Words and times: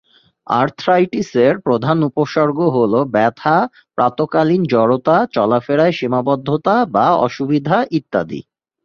আর্থ্রাইটিস-এর 0.47 1.55
প্রধান 1.59 1.97
উপসর্গ 2.03 2.57
হলো 2.77 2.99
ব্যথা, 3.13 3.57
প্রাতঃকালীন 3.97 4.61
জড়তা, 4.65 5.17
চলাফেরায় 5.33 5.95
সীমাবদ্ধতা 5.99 6.75
বা 6.95 7.07
অসুবিধা 7.19 7.77
ইত্যাদি। 7.91 8.39